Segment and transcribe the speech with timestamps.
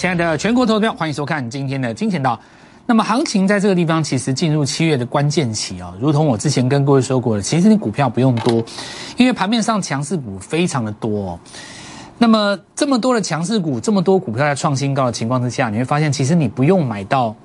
[0.00, 2.40] 亲爱的全国投票，欢迎收看今天的金钱道。
[2.86, 8.64] 那么行情在这个地方其实进入七月的关键期哦，如同我之前跟各位说过的，其实你股票不用多，
[9.18, 11.32] 因为盘面上强势股非常的多。
[11.32, 11.38] 哦。
[12.16, 17.36] 那么这么多的强势股，这么多股票在创新高的情况之下，你会发现其实你不用买到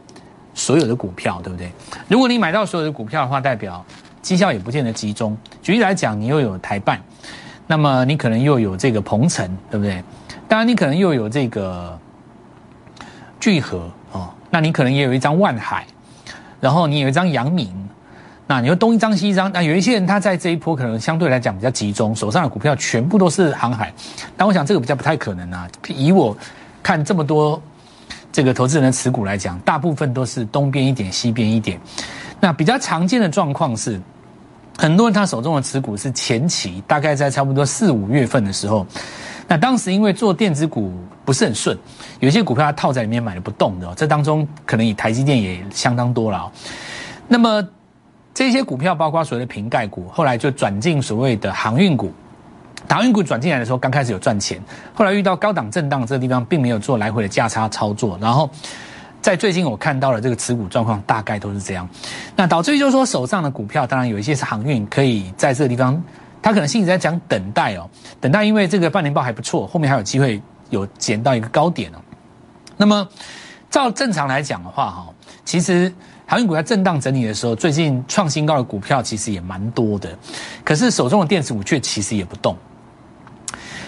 [0.53, 1.69] 所有的股票，对不对？
[2.07, 3.85] 如果你买到所有的股票的话，代表
[4.21, 5.37] 绩效也不见得集中。
[5.61, 7.01] 举例来讲，你又有台办，
[7.67, 10.01] 那么你可能又有这个鹏程，对不对？
[10.47, 11.99] 当然，你可能又有这个
[13.45, 15.85] 聚合哦，那你可能也有一张万海，
[16.59, 17.71] 然后你有一张阳明，
[18.47, 19.51] 那你又东一张西一张。
[19.51, 23.93] 那有一些人他在这一波可能相对来讲比较集中，手上的股票全部都是航海。
[24.35, 25.69] 但我想这个比较不太可能啊。
[25.87, 26.35] 以我
[26.81, 27.61] 看这么多
[28.31, 31.79] 这个投资人的持股来讲，大部分都是东边一点，西边一点。
[32.39, 34.01] 那比较常见的状况是，
[34.75, 38.87] 很多人他手中的持股是前期，大概在差不多四五月份的时候。
[39.47, 40.91] 那当时因为做电子股
[41.23, 41.77] 不是很顺，
[42.19, 46.51] 有些股票它套在里面买了不动的，这当中可能以台积电也相当多了。
[47.27, 47.63] 那么
[48.33, 52.11] 这些股票包括所谓的瓶盖股，后来就转进所谓的航运股。
[52.89, 54.61] 航运股转进来的时候，刚开始有赚钱，
[54.93, 58.17] 后来遇到高档震荡这个地方，并没有做来回的价差操作。
[58.21, 58.49] 然后
[59.21, 61.87] 在最近我看到了这个持股状况，大概都是这样。
[62.35, 66.01] 那导致于就是说手上的股票，当然有一些是航运，可以在这个地方。
[66.45, 67.89] 他可能心里在讲等待哦，
[68.21, 71.97] 等待，因为这个半年报还不错，后面还有机会有捡到一个高点哦。
[72.77, 73.09] 那么，
[73.67, 75.07] 照正常来讲的话，哈，
[75.43, 75.91] 其实
[76.27, 80.15] 航运股在震荡整理的时候，最近创新高的股票其实也蛮多的，
[80.63, 82.55] 可是手中的电子股却其实也不动。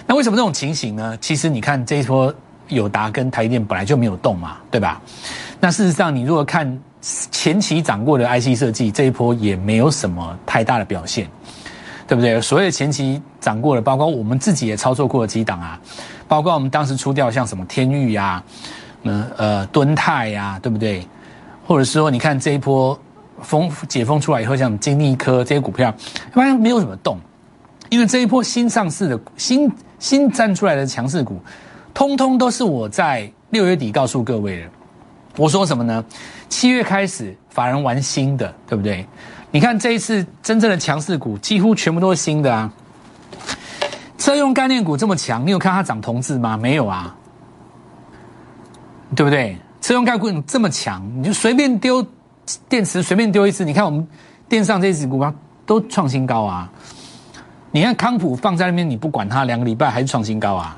[0.07, 1.15] 那为什么这种情形呢？
[1.21, 2.33] 其实你看这一波
[2.69, 4.99] 友达跟台电本来就没有动嘛，对吧？
[5.59, 6.81] 那事实上，你如果看
[7.29, 11.29] 前期涨过的 IC 设计，这一波也没有什么太大的表现。
[12.07, 12.39] 对不对？
[12.39, 15.79] 所有前期涨过的，包括我们自己也操作过的几档啊，
[16.27, 18.41] 包括我们当时出掉像什么天域呀、
[19.03, 21.05] 嗯呃敦泰呀，对不对？
[21.65, 22.97] 或者说你看这一波
[23.41, 25.93] 封解封出来以后，像金利科这些股票，
[26.31, 27.19] 发现没有什么动，
[27.89, 31.39] 因为这一波新上市的新新站出来的强势股，
[31.93, 34.67] 通通都是我在六月底告诉各位的。
[35.35, 36.03] 我说什么呢？
[36.49, 39.05] 七月开始法人玩新的，对不对？
[39.51, 42.71] 你看这一次真正的强势股几乎全部都是新的啊！
[44.17, 46.57] 车用概念股这么强，你有看它涨同质吗？
[46.57, 47.15] 没有啊，
[49.15, 49.57] 对不对？
[49.79, 52.05] 车用概念股这么强，你就随便丢
[52.67, 54.05] 电池，随便丢一次，你看我们
[54.49, 55.33] 电上这只股票
[55.65, 56.69] 都创新高啊！
[57.71, 60.77] 你看康普放在那边，你不管它，两个礼拜还是创新高啊，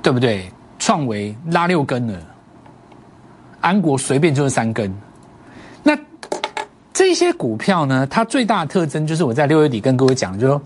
[0.00, 0.50] 对不对？
[0.78, 2.18] 创维拉六根了，
[3.60, 4.94] 安国随便就是三根。
[5.82, 5.96] 那
[7.00, 10.62] 这些股票呢，它最大的特征就是我在六月底跟各位讲，就是说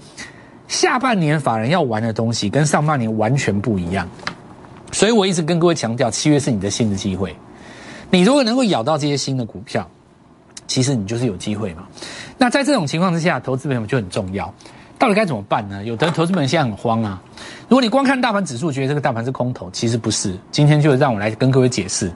[0.67, 4.05] 下半年法人要玩的东西跟上半年完全不一样，
[4.91, 7.37] 所以我一直跟各位强调，七月是你的新的机会。
[8.11, 9.89] 你如果能够咬到这些新的股票，
[10.67, 11.85] 其实你就是有机会嘛。
[12.37, 14.53] 那在这种情况之下，投资朋友就很重要。
[14.99, 15.85] 到底该怎么办呢？
[15.85, 17.23] 有的投资朋友现在很慌啊。
[17.69, 20.37] 如果你光看大盘指数，觉得这个大盘是空头，其实不是。
[20.51, 22.11] 今天就让我来跟各位解释，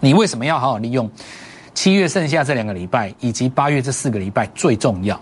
[0.00, 1.10] 你为什么要好好利用。
[1.74, 5.20] 七月剩下这两个礼拜，以及八月这四个礼拜最重要。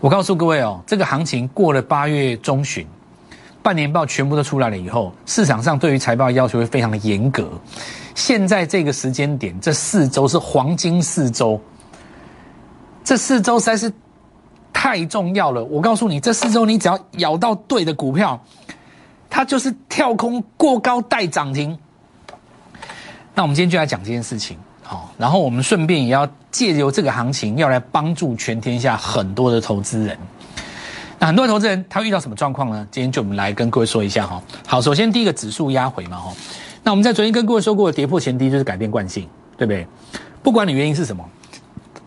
[0.00, 2.86] 我告诉各位哦，这个行情过了八月中旬，
[3.62, 7.48] 半年报全部都出来了以后，市场上对于财报要求会非常的严格。
[8.14, 11.60] 现在这个时间点，这四周是黄金四周，
[13.04, 13.92] 这四周实在是
[14.72, 15.62] 太重要了。
[15.64, 18.42] 我告诉你，这四周你只要咬到对的股票，
[19.28, 21.78] 它就是跳空过高带涨停。
[23.34, 24.58] 那我们今天就来讲这件事情。
[24.90, 30.18] 好，然后我们顺便也要借由这个行情，要来帮助全天下很多的投资人。
[31.16, 32.84] 那很多投资人他遇到什么状况呢？
[32.90, 34.42] 今天就我们来跟各位说一下哈。
[34.66, 36.32] 好，首先第一个指数压回嘛哈。
[36.82, 39.86] 那我们在昨天跟各位说过，跌破前低就是改变惯性，对不对？
[40.42, 41.24] 不管你原因是什么，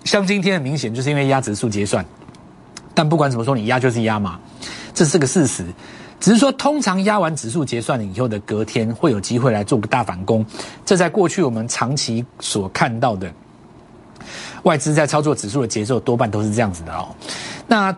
[0.04, 2.06] 像今天很明显就是因为压指数结算。
[2.94, 4.38] 但不管怎么说，你压就是压嘛，
[4.94, 5.63] 这是个事实。
[6.19, 10.45] 只是说，通常压完指数结算了以后的隔天，会有机会来做个大反攻。
[10.86, 13.31] 这在过去我们长期所看到的
[14.63, 17.10] 外资在操作指数的节奏，多半都是这样子的哦。
[17.68, 17.95] 那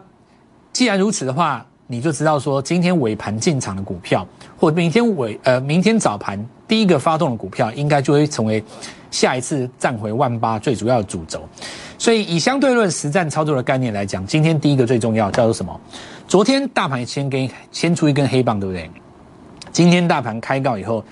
[0.73, 4.27] 既然如此的话，你就知道说，今天尾盘进场的股票，
[4.57, 8.63] 或明天尾呃明天早盘第一个发动的股票，应该就会成为
[9.11, 11.47] 下一次站回万八最主要的主轴。
[11.97, 15.79] 所以，以相对论实战操作的概念来讲，今天第一个最重要叫做什么？
[16.27, 18.89] 昨天大盘先跟先出一根黑棒，对不对？
[19.71, 21.03] 今天大盘开高以后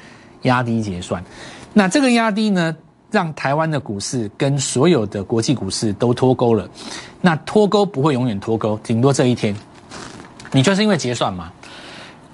[0.42, 1.24] 压低结算，
[1.74, 2.75] 那这个压低呢，
[3.12, 6.68] 让台湾的股市跟所有的国际股市都脱钩了。
[7.22, 9.56] 那脱钩不会永远脱钩，顶多这一天，
[10.51, 11.51] 你就是因为结算嘛。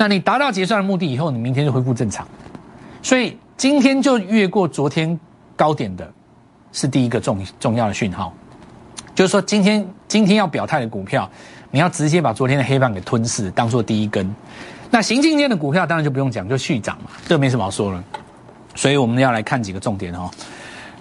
[0.02, 2.26] 那你达到结算的目的以后，你明天就恢复正常。
[3.04, 5.20] 所以今天就越过昨天
[5.58, 6.10] 高点的，
[6.72, 8.34] 是第一个重重要的讯号，
[9.14, 11.30] 就是说今天今天要表态的股票，
[11.70, 14.34] 你要直接把昨天的黑棒给吞噬，当做第一根。
[14.90, 18.02] 那行进间的股票当然就不用讲，就续涨嘛，这没什么好说了。
[18.76, 20.32] 所以我们要来看几个重点哦。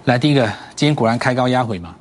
[0.03, 1.95] 来，第一个，今天果然开高压回嘛，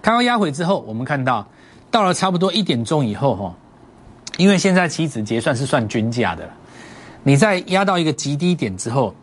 [0.00, 1.44] 开高压回之后，我们看到
[1.90, 3.54] 到了差不多一点钟以后哈，
[4.36, 6.48] 因为现在期指结算是算均价的。
[7.22, 9.14] 你在压到一个极低点之后，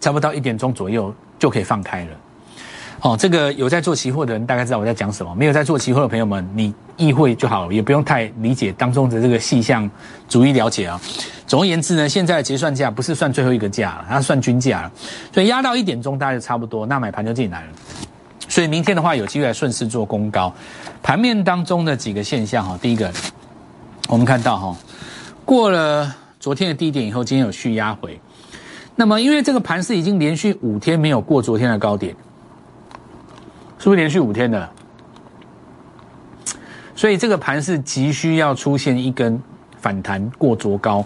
[0.00, 2.10] 差不多一点钟左右就可以放开了。
[3.00, 9.90] 哦，这个有在做期货的人大概知道我在讲什么，没有在做期货的朋友们，你意会就好，也不用太理解当中的这个细项，
[10.26, 10.98] 逐一了解啊。
[11.46, 14.92] 总而言之呢，现在的结算价不是算最后一个价了，它算均价了，
[15.32, 17.68] 所以压到一点钟大概就差不多，那买盘就进来了。
[18.48, 20.50] 所以明天的话有机会来顺势做攻高。
[21.02, 23.12] 盘面当中的几个现象哈，第一个
[24.08, 24.76] 我们看到哈，
[25.44, 26.16] 过了。
[26.40, 28.20] 昨天的低点以后，今天有续压回，
[28.96, 32.14] 那么因为这个盘是已经连续五天没有过昨天的高点，
[33.78, 34.68] 是不是连续五天的？
[36.94, 39.42] 所以这个盘是急需要出现一根
[39.78, 41.02] 反弹过昨高。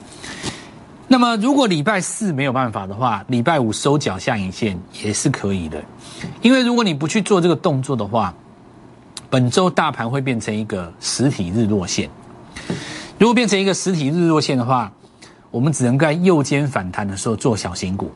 [1.06, 5.80] 那么如果礼拜四没有办法的话，礼拜五收脚下影线也是可以的。
[6.42, 8.34] 因为如果你不去做这个动作的话，
[9.30, 12.10] 本周大盘会变成一个实体日落线。
[13.18, 14.90] 如果变成一个实体日落线的话，
[15.50, 18.12] 我们只能在右肩反弹的时候做小型股，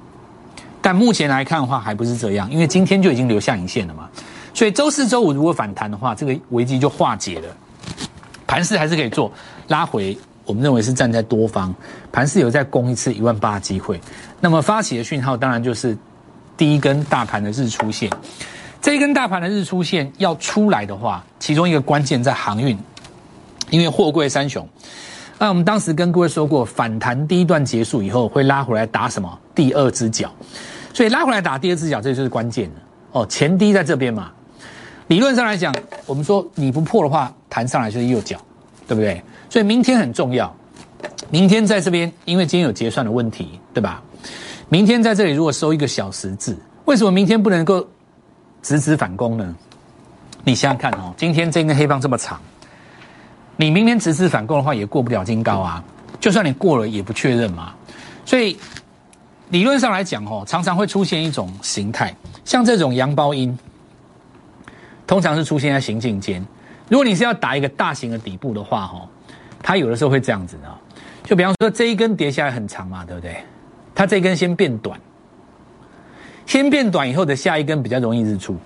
[0.80, 4.08] 但目前来看的话还不是这样，因为今天就已经留下影线了嘛，
[4.52, 7.48] 所以周四周五如果反弹的话，这个危机就化解了，
[8.46, 9.32] 盘势还是可以做
[9.68, 11.74] 拉回，我们认为是站在多方，
[12.12, 14.00] 盘势有再攻一次一万八的机会，
[14.40, 15.96] 那么发起的讯号当然就是
[16.56, 18.10] 第一根大盘的日出线，
[18.80, 22.78] 这一根大盘的日出线要出来的话，其中一个关键在航运，
[23.72, 24.68] 因为货柜三雄。
[25.38, 30.30] 那我们当时跟各位说过，反弹第一段结束以后会拉回来打什么第二只脚，
[30.94, 32.70] 所以拉回来打第二只脚，这就是关键
[33.10, 33.26] 哦。
[33.26, 34.30] 前低在这边嘛，
[35.08, 35.74] 理论上来讲，
[36.06, 38.38] 我们说你不破的话，弹上来就是右脚，
[38.86, 39.20] 对不对？
[39.50, 40.54] 所以明天很重要，
[41.30, 44.00] 明天在这边，因为今天有结算的问题，对吧？
[44.68, 47.84] 明天在这里如果收一个小十字，为什么明天不能够
[48.62, 49.56] 直直反攻呢？
[50.44, 52.40] 你想想看哦，今天这根黑棒这么长。
[53.56, 55.82] 你明天直至反攻的话，也过不了金高啊。
[56.20, 57.74] 就算你过了，也不确认嘛。
[58.24, 58.56] 所以
[59.50, 62.14] 理论上来讲，哦，常常会出现一种形态，
[62.44, 63.56] 像这种阳包阴，
[65.06, 66.44] 通常是出现在行进间。
[66.88, 69.08] 如果你是要打一个大型的底部的话，哈，
[69.62, 70.78] 它有的时候会这样子啊。
[71.24, 73.36] 就比方说这一根跌下来很长嘛，对不对？
[73.94, 74.98] 它这根先变短，
[76.46, 78.56] 先变短以后的下一根比较容易日出。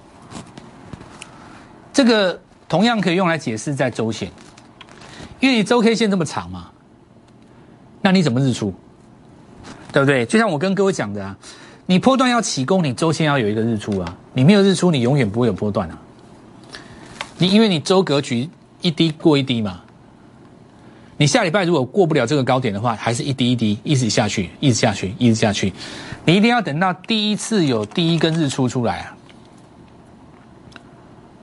[1.93, 4.31] 这个同样可以用来解释在周线。
[5.41, 6.71] 因为你周 K 线这么长嘛，
[8.01, 8.73] 那你怎么日出？
[9.93, 10.27] 对不对？
[10.27, 11.37] 就像我跟各位讲的啊，
[11.87, 14.17] 你波段要起攻，你周线要有一个日出啊。
[14.35, 15.99] 你没有日出，你永远不会有波段啊。
[17.39, 18.49] 你因为你周格局
[18.83, 19.81] 一低过一低嘛，
[21.17, 25.73] 你下礼拜如果过不了这个高点的话，还是一滴一滴一直下去，一直下去，一直下去。
[26.25, 29.17] 你一定要等到第一次有第一根日出出来啊，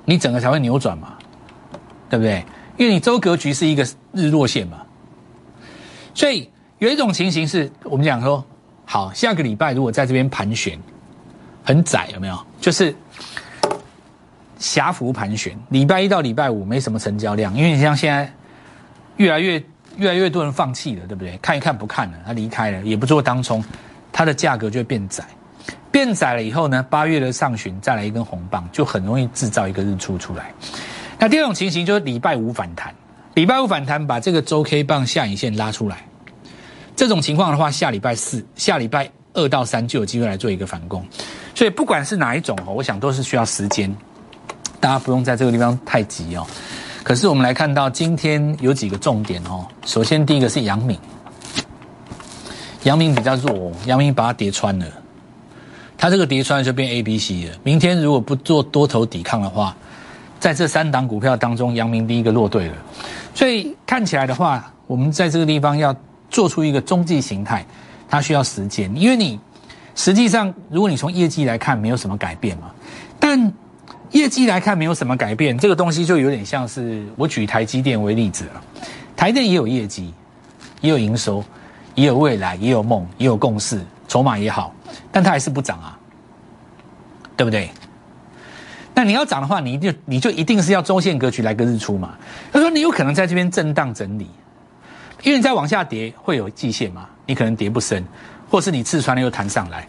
[0.06, 1.14] 你整个才会扭转嘛，
[2.10, 2.44] 对不对？
[2.78, 4.82] 因为你周格局是一个日落线嘛，
[6.14, 6.50] 所以
[6.80, 8.44] 有一种情形是我们讲说，
[8.86, 10.78] 好，下个礼拜如果在这边盘旋，
[11.64, 12.38] 很窄有没有？
[12.60, 12.94] 就是
[14.58, 15.58] 狭幅盘旋。
[15.70, 18.32] 礼拜一到礼拜五没什么成交量，因为你像现在
[19.18, 19.64] 越来越
[19.98, 21.38] 越来越多人放弃了，对不对？
[21.38, 23.64] 看一看不看了，他离开了，也不做当冲，
[24.12, 25.24] 它的价格就会变窄。
[25.92, 30.52] 变窄了以后呢，八月的上旬再来一根红棒，就很容易制造一个日出出来。
[31.24, 32.94] 那第二种情形就是礼拜五反弹，
[33.34, 36.06] 礼拜五反弹把这个周 K 棒下影线拉出来，
[36.98, 41.02] 这种情况的话，下礼拜四、下礼拜二到三就有机会来做一个反攻。
[41.56, 43.90] 所以不管是哪一种哦，我想都是需要时间，
[44.82, 46.46] 大家不用在这个地方太急哦。
[47.04, 49.66] 可是我们来看到今天有几个重点哦。
[49.86, 51.00] 首先第一个是阳明，
[52.84, 54.86] 阳明比较弱，阳明把它叠穿了，
[55.98, 57.56] 它这个叠穿就变 A、B、C 了。
[57.64, 59.74] 明天如果不做多头抵抗的话，
[60.44, 62.76] 在这三档股票当中，阳明第一个落队了，
[63.34, 65.96] 所以看起来的话，我们在这个地方要
[66.30, 67.66] 做出一个中继形态，
[68.10, 69.40] 它需要时间，因为你
[69.96, 72.70] 实际上如果你从业绩来看，没有什么改变嘛，
[73.18, 73.54] 但
[74.12, 78.62] 业绩来看没有什么改变，这个东西就有点像是我举台积电为例子了，
[79.16, 80.14] 台电也有业绩，
[80.82, 81.42] 也有营收，
[81.96, 84.76] 也有未来，也有梦，也有共识，筹码也好，
[85.10, 85.98] 但它还是不涨啊，
[87.38, 87.70] 对不对？
[89.04, 92.16] 你要涨的话，你就你就一定是要周线格局来个日出嘛？
[92.52, 94.28] 他说你有可能在这边震荡整理，
[95.24, 98.04] 因为你再往下跌会有季线嘛，你可能跌不深，
[98.50, 99.88] 或是你刺穿了又弹上来。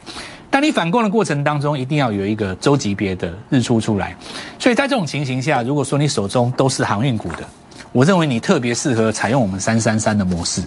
[0.50, 4.16] 当你反攻的过程当中，一定要有一个周级别的日出出来。
[4.58, 7.44] 所以在这种情形下，如果说你手中都是航运股的，
[7.90, 10.62] 我认为你特别适合采用我们三三三的模式。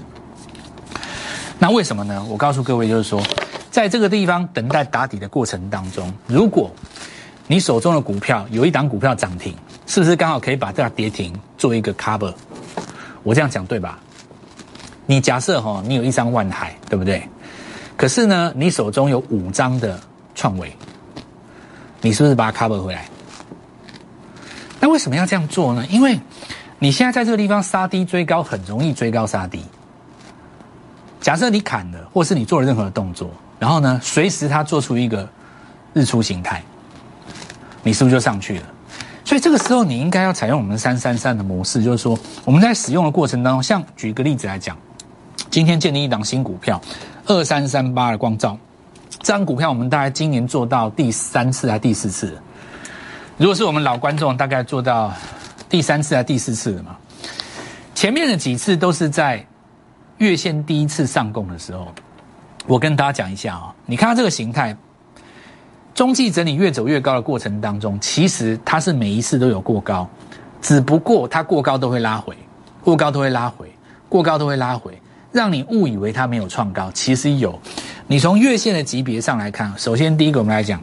[1.57, 2.23] 那为什么呢？
[2.29, 3.23] 我告诉各位，就是说，
[3.71, 6.69] 在这个地方等待打底的过程当中，如果
[7.47, 12.33] 你手中的股票有一档股票涨停，是不是刚好可以把这跌停做一个 cover？
[13.23, 13.97] 我这样讲对吧？
[15.05, 17.27] 你假设哈，你有一张万海，对不对？
[17.95, 19.97] 可是呢，你手中有五张的
[20.35, 20.75] 创维，
[22.01, 23.09] 你是不是把它 cover 回来？
[24.79, 25.85] 那为什么要这样做呢？
[25.89, 26.19] 因为
[26.79, 29.63] 你现在在这个地方杀低追高，很容易追高杀低。
[31.21, 35.27] 假设你砍了，或是你做了任何的动作，然后呢，随时它做出一个
[35.93, 36.61] 日出形态，
[37.83, 38.63] 你是不是就上去了？
[39.25, 44.77] 所以这个时候你应该要采用我们三三三的模式，就是说我们在使用的过程当中，像举个例子来讲，
[45.49, 46.81] 今天建立一档新股票。
[47.29, 48.57] 二三三八的光照，
[49.19, 52.41] 这张股票我们大概今年做到第三次还第四次。
[53.35, 55.13] 如果是我们老观众，大概做到
[55.67, 56.95] 第三次还第四次了嘛？
[57.93, 59.45] 前面的几次都是在
[60.19, 61.93] 月线第一次上攻的时候，
[62.65, 64.73] 我跟大家讲一下啊，你看它这个形态，
[65.97, 70.07] 中继整理越走越高的过程当中，其实它是每一次都有过高，
[70.61, 72.37] 只不过它过高都会拉回，
[72.83, 73.67] 过高都会拉回，
[74.07, 74.95] 过高都会拉回。
[75.31, 77.59] 让你误以为它没有创高，其实有。
[78.05, 80.79] 你从月线的级别上来看，首先第一个我们来讲，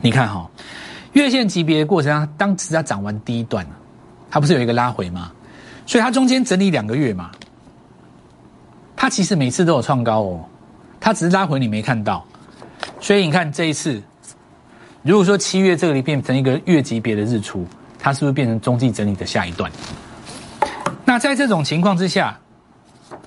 [0.00, 0.48] 你看哈，
[1.14, 3.66] 月线级别的过程当当时它涨完第一段
[4.30, 5.32] 它不是有一个拉回吗？
[5.86, 7.32] 所以它中间整理两个月嘛，
[8.94, 10.44] 它其实每次都有创高哦，
[11.00, 12.24] 它只是拉回你没看到。
[13.00, 14.00] 所以你看这一次，
[15.02, 17.66] 如果说七月这里变成一个月级别的日出，
[17.98, 19.70] 它是不是变成中继整理的下一段？
[21.04, 22.38] 那在这种情况之下。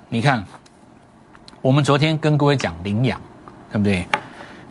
[0.07, 0.45] 你看，
[1.59, 3.19] 我们昨天跟各位讲领养，
[3.71, 4.05] 对不对？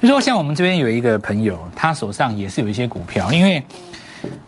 [0.01, 3.63] 就说像我们这边有一个朋友，他手上也是有一些股票，因为，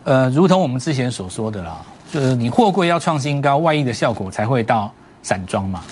[0.05, 1.83] 呃，如同我们之前所说的啦，
[2.13, 5.83] 就是你货柜要创新高，外溢的效果才会到散装嘛。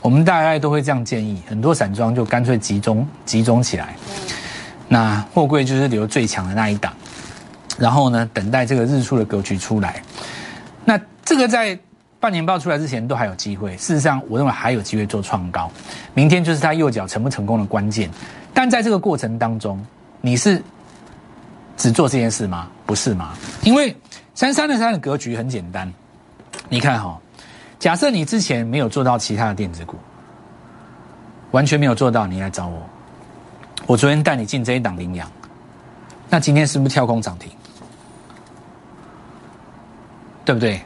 [0.00, 3.96] 我们大概都会这样建议，很多散装就干脆集中集中起来，
[4.88, 6.92] 那货柜就是留最强的那一档，
[7.78, 10.02] 然后呢，等待这个日出的格局出来。
[10.84, 11.78] 那这个在。
[12.18, 15.70] 半年报出来之前都还有机会，事实上我认为还有机会做创高。
[16.14, 18.10] 明天就是他右脚成不成功的关键。
[18.54, 19.84] 但在这个过程当中，
[20.22, 20.60] 你是
[21.76, 22.68] 只做这件事吗？
[22.86, 23.34] 不是吗？
[23.62, 23.94] 因为
[24.34, 25.92] 三三的三的格局很简单，
[26.70, 27.16] 你看哈，
[27.78, 29.96] 假设你之前没有做到其他的电子股，
[31.50, 32.82] 完全没有做到，你来找我，
[33.86, 35.30] 我昨天带你进这一档领养，
[36.28, 37.50] 那今天是不是跳空涨停？
[40.44, 40.80] 对不对？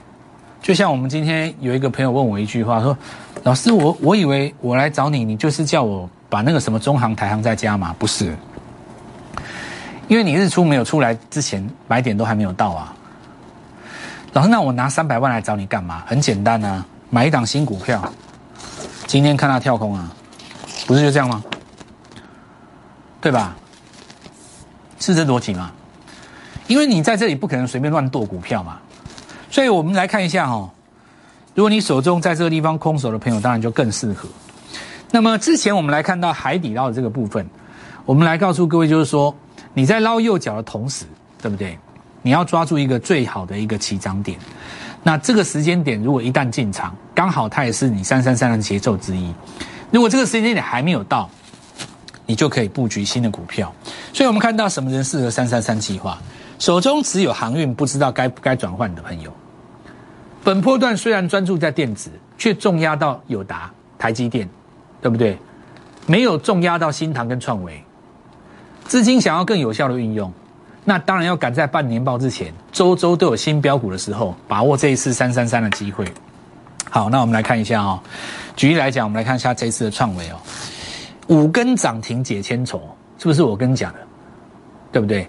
[0.62, 2.96] 就像我们今天有一个朋友问我一句话，说
[3.44, 7.94] ：“老师，我我以为我来找你，你就是叫我把那个什么中行、台行再加嘛？
[7.98, 8.36] 不是，
[10.06, 12.94] 因为你日出没有出来之前，买点都还没有到啊。
[14.34, 16.02] 老师，那我拿三百万来找你干嘛？
[16.06, 18.02] 很简单啊，买一档新股票，
[19.06, 20.14] 今天看它跳空啊，
[20.86, 21.42] 不是就这样吗？
[23.20, 23.56] 对吧？
[24.98, 25.70] 是这逻辑吗？
[26.66, 28.78] 因为你在这里不可能随便乱剁股票嘛。”
[29.50, 30.70] 所以我们来看一下哈，
[31.54, 34.28] 如果你手中在这个地方空手的朋友，当然就更适合。
[35.10, 37.44] 那么之前我们来看到海底捞的这个部分，
[38.06, 39.34] 我们来告诉各位，就是说
[39.74, 41.04] 你在捞右脚的同时，
[41.42, 41.76] 对不对？
[42.22, 44.38] 你要抓住一个最好的一个起涨点。
[45.02, 49.34] 那这个时间点如果一旦进场，刚好它也是你三三三的节奏之一。
[49.90, 51.28] 如果这个时间点还没有到，
[52.30, 53.74] 你就可以布局新的股票。
[54.12, 56.16] 所以我们看到什么人适合三三三计划？
[56.60, 59.32] 手中持有航运不知道该不该转换的朋友，
[60.44, 62.08] 本波段虽然专注在电子，
[62.38, 63.68] 却重压到友达、
[63.98, 64.48] 台积电，
[65.02, 65.36] 对不对？
[66.06, 67.82] 没有重压到新唐跟创维。
[68.86, 70.32] 资金想要更有效的运用，
[70.84, 76.06] 那当然要赶在半年报之前，周周都有新标股的时候，把握这一次三三三的机会。
[76.90, 77.98] 好，那我们来看一下哦。
[78.54, 80.36] 举例来讲，我们来看一下这一次的创维哦，
[81.30, 82.80] 五根涨停解千愁，
[83.16, 83.98] 是不是我跟你讲的？
[84.92, 85.26] 对不对？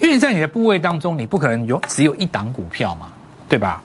[0.00, 3.08] 因为在你的部位当中，你不可能有只有一档股票嘛，
[3.48, 3.82] 对吧？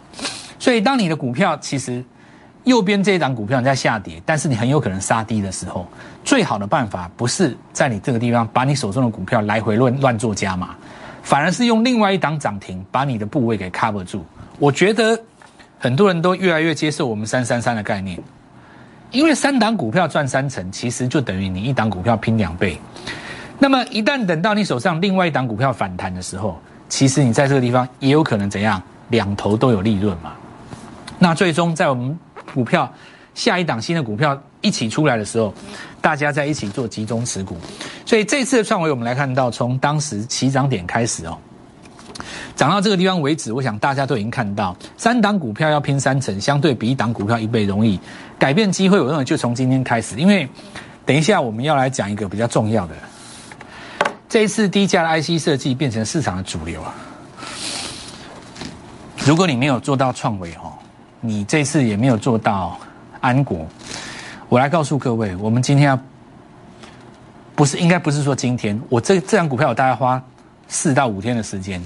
[0.60, 2.04] 所以当你的股票其实
[2.66, 5.88] 右边这一档股票在下跌，但是你很有可能杀低的时候，
[6.24, 10.76] 最好的办法不是在你这个地方把你手中的股票来回乱乱做加码，
[11.24, 14.24] 反而是用另外一档涨停把你的部位给 cover 住。
[14.60, 15.20] 我觉得
[15.80, 18.20] 很多人都越来越接受我们三三三的概念，
[19.16, 22.78] 因为三档股票赚三成，其实就等于你一档股票拼两倍。
[23.58, 30.34] 那么一旦等到你手上另外一档股票反弹的时候，其实你在这个地方也有可能怎样，两头都有利润嘛。
[31.18, 32.20] 那最终在我们
[32.54, 32.92] 股票
[33.34, 35.54] 下一档新的股票一起出来的时候，
[36.02, 37.56] 大家在一起做集中持股。
[38.06, 41.38] 所以这次的创维，我们来看到从当时起涨点开始哦，
[42.56, 48.00] 涨到这个地方为止，我想大家都已经看到，三档股票要拼三成，相对比一档股票一倍容易。
[48.40, 50.48] 改变机会，我认为就从今天开始，因为
[51.06, 52.96] 等一下我们要来讲一个比较重要的，
[54.30, 56.94] 这一次低价的 IC 设计变成市场的主流啊。
[59.26, 60.72] 如果你没有做到创维哦，
[61.20, 62.78] 你这次也没有做到
[63.22, 63.68] 安国，
[64.50, 66.00] 我来告诉各位，我们今天要
[67.56, 70.22] 不是应该不是说今天，我这这张股票我大概花
[70.68, 71.82] 四到五天的时间，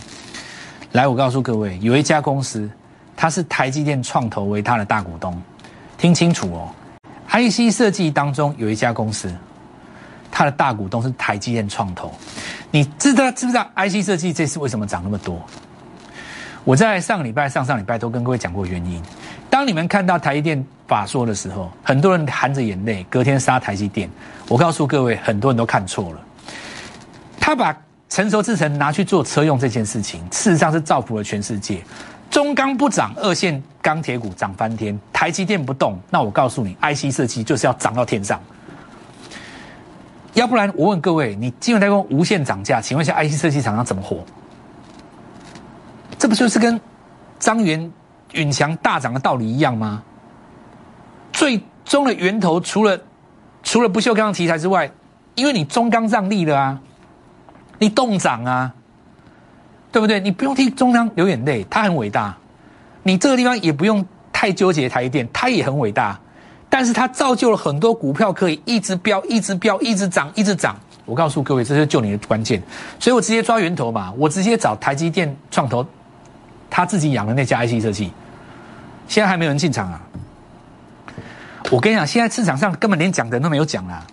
[0.94, 2.68] 来我告诉各位，有一家公司，
[3.16, 5.40] 它是台积电创投为它的大股东，
[5.98, 6.70] 听清楚哦
[7.30, 9.32] ，IC 设计当中有一家公司，
[10.32, 12.12] 它的大股东是台积电创投，
[12.72, 15.40] 你知道知不知道 IC 设计这次为什么涨那么多？
[16.64, 19.02] 我在上个礼拜、上上礼拜都跟各位讲过原因。
[19.48, 24.10] 当你们看到台积电法说的时候，很多人含着眼泪，隔天杀台积电。
[24.48, 26.20] 我告诉各位，很多人都看错了。
[27.40, 27.76] 他把
[28.10, 31.82] 成熟制程拿去做车用这件事情，事实上是造福了全世界。
[32.30, 38.40] 中钢不涨，二线钢铁股涨翻天，台积电不动，那我告诉你，IC 设计就是要涨到天上。
[40.34, 44.24] 要不然，我问各位，你金融代工无限涨价，请问一下，IC 设计厂商怎么活？
[46.18, 46.80] 这不就是跟
[47.40, 47.92] 张元
[48.34, 50.04] 允强大涨的道理一样吗？
[51.32, 53.00] 最终的源头除了
[53.64, 54.90] 除了不锈钢题材之外，
[55.34, 56.80] 因为你中钢让利了啊，
[57.80, 58.72] 你动涨啊，
[59.92, 60.20] 对不对？
[60.20, 62.38] 你不用替中央流眼泪，他很伟大。
[63.04, 66.20] 你这个地方也不用太纠结台积电，它也很伟大。
[66.70, 70.76] 但是它造就了很多股票可以一直飙、一直飙、一直涨、一直涨。
[71.06, 72.62] 我告诉各位，这是救你的关键。
[73.00, 75.84] 所以我直接抓源头嘛，我直接找台积电创投。
[76.70, 78.12] 他自己养的那家 IC 设计，
[79.08, 80.00] 现在还没有人进场啊！
[81.72, 84.06] 我跟你讲，现在市场上根本连讲的都没有讲啊！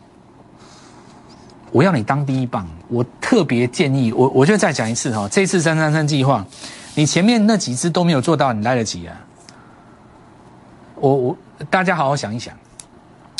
[1.72, 6.44] 我要你当第一棒，我特别建议我，我就再讲一次哈，这次三三三计划，
[6.94, 9.14] 你前面那几支都没有做到，你来得及啊！
[10.94, 11.36] 我我
[11.68, 12.54] 大家好好想一想，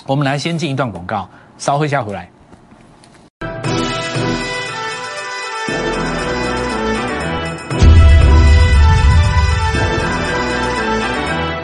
[0.07, 2.29] 我们来先进一段广告，稍后一下回来。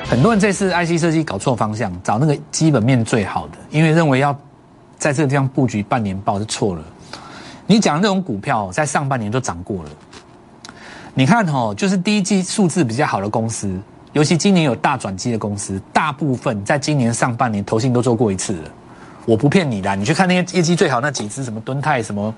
[0.09, 4.38] 很多人这次 IC 设计搞错方向，找那个基本面最好的，因为认为要
[5.02, 6.82] 在这个地方布局半年报是错了。
[7.66, 9.90] 你讲那种股票在上半年都涨过了，
[11.12, 13.76] 你看哦，就是第一季数字比较好的公司，
[14.12, 18.70] 尤其今年有大转机的公司，大部分在今年上半年投信都做过一次了。
[19.26, 22.32] 我不骗你的，你去看那些业绩最好那几只，什么敦泰什么，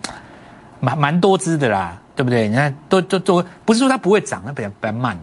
[0.81, 2.49] 蛮蛮多只的啦，对不对？
[2.49, 5.19] 你看都都都不是说它不会涨，那比较比较慢。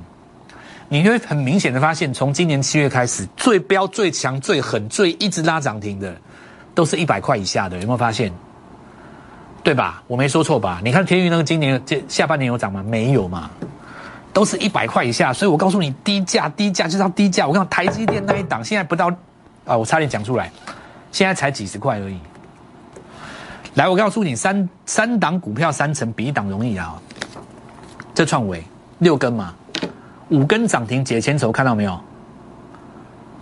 [0.89, 6.13] 你会很明显的发现，从今年七月开始，最标、最强、最狠、最一直拉涨停的，
[6.73, 8.31] 都是一百块以下的，有没有发现？
[9.63, 10.01] 对吧？
[10.07, 10.81] 我没说错吧？
[10.83, 12.83] 你看天宇那个今年这下半年有涨吗？
[12.83, 13.49] 没有嘛，
[14.33, 15.31] 都是一百块以下。
[15.31, 17.47] 所以我告诉你，低价低价就是要低价。
[17.47, 19.11] 我看台积电那一档现在不到
[19.65, 20.51] 啊，我差点讲出来，
[21.11, 22.17] 现在才几十块而已。
[23.75, 26.99] 来，我告诉你，三三档股票三成比一档容易啊。
[28.15, 28.63] 这创维
[28.99, 29.53] 六根嘛。
[30.29, 31.99] 五根涨停解千愁，看到没有？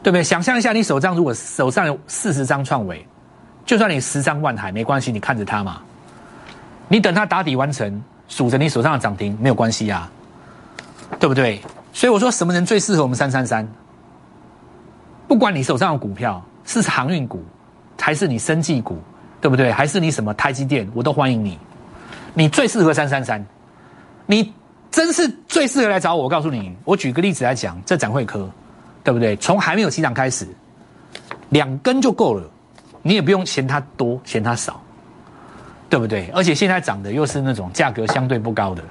[0.01, 0.23] 对不对？
[0.23, 3.05] 想象一下，你手上如果手上有四十张创维，
[3.69, 5.79] 就算你十张万海没关系，你看着它嘛。
[6.87, 10.11] 你等它打底完成，数着你手上的涨停没有关系啊，
[11.19, 11.61] 对不对？
[11.93, 13.67] 所以我说，什么人最适合我们三三三？
[15.27, 17.45] 不管你手上的股票是航运股，
[18.01, 18.97] 还是你生技股，
[19.39, 19.71] 对不对？
[19.71, 21.59] 还是你什么台积电，我都欢迎你。
[22.33, 23.45] 你最适合三三三，
[24.25, 24.51] 你。
[24.89, 26.23] 真是最适合来找我。
[26.23, 28.49] 我告诉你，我举个例子来讲，这展会科，
[29.03, 29.35] 对不对？
[29.35, 30.47] 从还没有起涨开始，
[31.49, 32.49] 两根就够了，
[33.01, 34.81] 你也不用嫌它多，嫌它少，
[35.89, 36.29] 对不对？
[36.33, 38.83] 而且现在涨的又是那种价格相对不高的，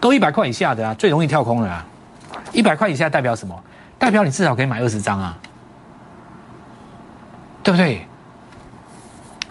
[0.00, 1.86] 都一百块以下的啊，最容易跳空的啊。
[2.52, 3.54] 一百块以下代表什么？
[3.98, 5.38] 代表你至少可以买二十张啊，
[7.62, 8.06] 对不对？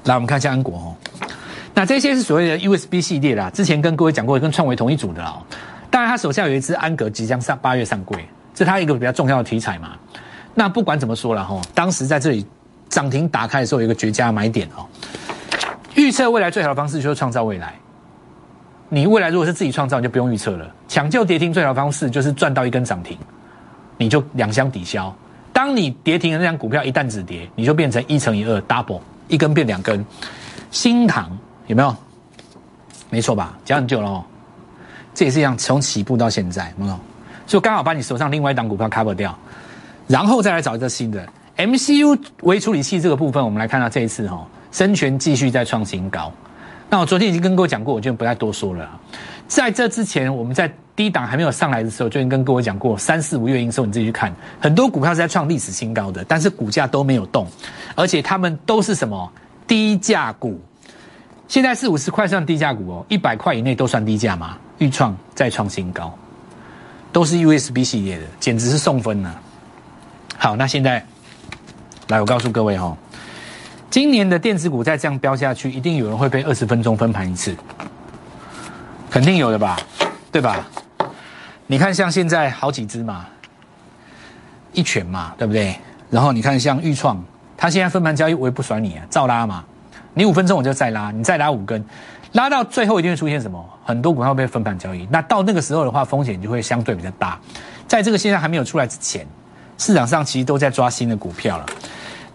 [0.04, 0.96] 来，我们看一下安国哦。
[1.74, 5.42] 那这些是所谓的 USB 系列啦，之前跟各位讲过，跟创维同一组的哦。
[5.90, 9.92] 当然，他手下有一支安格即将上八月上柜，这是他一个比较重要的题材嘛。
[10.54, 12.46] 那不管怎么说了哈，当时在这里
[12.90, 14.86] 涨停打开的时候，有一个绝佳买点哦。
[15.96, 17.74] 预测未来最好的方式就是创造未来。
[18.90, 20.74] 你未来如果是自己创造，就不用预测了。
[20.88, 23.18] 抢救跌停最好的方式就是赚到一根涨停，
[23.98, 25.14] 你就两相抵消。
[25.52, 30.06] 当你跌停的那张股票一旦止跌，你就变成一乘以二 double，一根变两根。
[30.72, 31.30] 新塘。
[31.68, 31.96] 有没有？
[33.10, 33.58] 没错吧？
[33.66, 34.24] 讲很久了哦，
[35.16, 37.00] 这也是一样，从起步到现在，没有？
[37.48, 39.36] 所以刚好把你手上另外一档股票 cover 掉，
[40.06, 46.32] 然后再来找一个新的，MCU 微处理器这个部分，我们来看到这一次哈，深全继续在创新高。
[46.90, 48.90] 那我昨天已经跟各位讲过，我就不再多说了。
[49.48, 57.48] 在这之前，我们在低档还没有上来的时候，就已经跟各位讲过，三四五月营收你自己去看，很多股票是在创历史新高的，但是股价都没有动，
[57.96, 59.32] 而且他们都是什么
[59.68, 60.60] 低价股。
[61.48, 64.58] 现在是五十块算低价股哦，一百块以内都算低价吗？
[64.80, 66.14] 预创再创新高，
[67.12, 69.40] 都是 USB 系列的，简直是送分了。
[70.38, 71.06] 好，那现在
[72.08, 72.96] 来，我告诉各位哈，
[73.90, 77.56] 今年的电子股再这样飙下去，一定有人会被二十分钟分盘一次，
[79.10, 79.80] 肯定有的吧？
[80.32, 80.68] 对吧？
[81.66, 83.26] 你看，像现在好几只嘛，
[84.72, 85.76] 一拳嘛，对不对？
[86.12, 87.24] 然后你看，像豫创，
[87.58, 89.64] 它现在分盘交易，我也不甩你啊，照拉嘛。
[90.14, 91.84] 你五分钟我就再拉，你再拉五根，
[92.34, 93.68] 拉到最后一定会出现什么？
[93.84, 97.40] 很多股票被分盘交易，那到那个时候的话，风险就会相对比较大。
[97.88, 99.26] 在这个现象还没有出来之前，
[99.78, 101.66] 市场上其实都在抓新的股票了。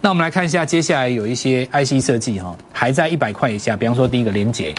[0.00, 4.74] 那我们来看一下，接下来有一些 IC 设计哈，还在一百块以下，比方说第一个联捷，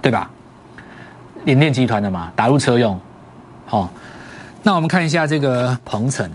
[0.00, 0.30] 对吧？
[1.44, 3.00] 联电集团的嘛，打入车用，
[3.66, 3.90] 好。
[4.62, 6.30] 那我们看一下这个鹏程，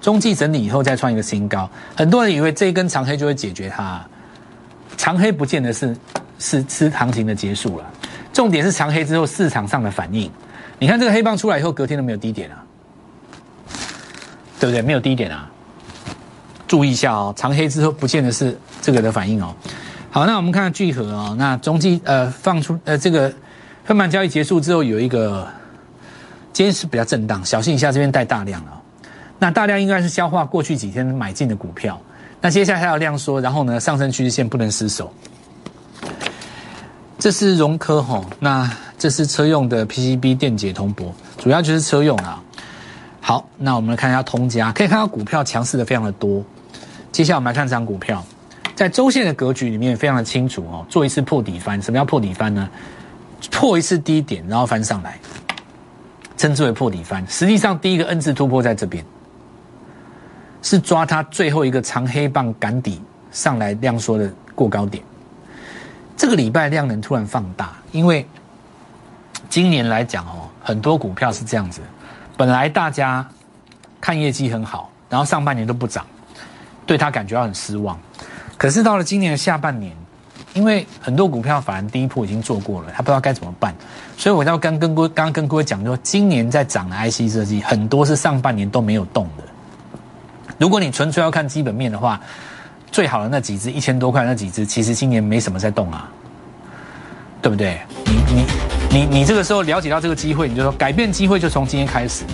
[0.00, 4.02] 中继整理以后再创一个新高，很多人以为这一根长黑就会解决它。
[4.96, 5.94] 长黑不见得是
[6.38, 7.84] 是是行情的结束了，
[8.32, 10.30] 重点是长黑之后市场上的反应。
[10.78, 12.64] 你看这个黑棒出来以后，隔天都没有低点啊，
[14.58, 14.82] 对不对？
[14.82, 15.48] 没有低点啊，
[16.66, 17.32] 注意一下哦。
[17.36, 19.54] 长黑之后不见得是这个的反应哦。
[20.10, 23.32] 好，那我们看看聚合哦，那中期呃放出呃这个
[23.84, 25.46] 分盘交易结束之后有一个，
[26.52, 28.82] 今天是比较震荡，小心一下这边带大量了。
[29.38, 32.00] 那大量应该是消化过去几天买进的股票。
[32.40, 35.12] 那接下来还要量缩，然后呢，上升趋势线不能失守。
[37.18, 42.42] 这是融科哈，那这是车用的 PCB 电解铜箔，主要就是车用啊。
[43.26, 46.44] 好，那我们来看一下通家，可以看到股票强势的非常的多。
[47.10, 48.24] 接下来我们来看这张股票，
[48.76, 51.82] 在周线的格局里面非常的清楚哦，做一次破底翻。
[51.82, 52.70] 什么叫破底翻呢？
[53.50, 55.18] 破一次低点，然后翻上来，
[56.36, 57.26] 称之为破底翻。
[57.28, 59.04] 实际上第一个 N 字突破在这边。
[60.62, 65.02] 是抓它最后一个长黑棒赶底上来量缩的过高点。
[66.16, 68.24] 这个礼拜量能突然放大，因为
[69.48, 71.80] 今年来讲哦，很多股票是这样子，
[72.36, 73.26] 本来大家
[74.00, 76.04] 看业绩很好，然后上半年都不涨，
[76.84, 77.98] 对他感觉到很失望。
[78.58, 79.92] 可是到了今年的下半年，
[80.54, 83.74] 因为很多股票反而第一波已经做过了，他不知道该怎么办，
[84.16, 89.44] 所以我要跟跟各刚刚跟各位讲说，今年在涨的 IC 设计很多是上半年都没有动的。
[90.58, 92.20] 如果你纯粹要看基本面的话，
[92.90, 96.08] 最好的那几只一千多块那几只，其实今年没什么在动啊，
[97.42, 97.78] 对不对？
[98.06, 98.46] 你你
[98.96, 102.24] 你你这个时候了解到这个机会，你就说改变机会就从今天开始。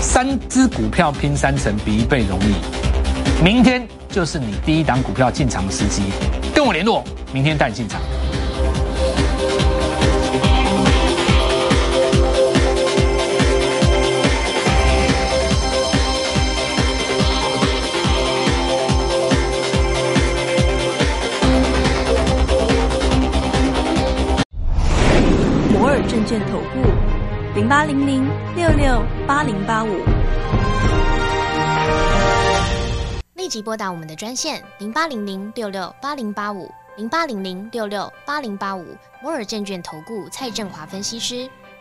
[0.00, 6.04] 三只股票拼三成比一倍容易，明天就是你第一档股票进场的时机，
[6.54, 8.00] 跟我联络，明天带你进场。
[26.06, 26.80] 证券投顾
[27.54, 30.00] 零八零零六六八零八五，
[33.34, 38.84] 立即拨打我们的专线零八零零六六八零八五零八零零六六八零八五
[39.22, 41.48] 摩尔证券投顾蔡振华分析师。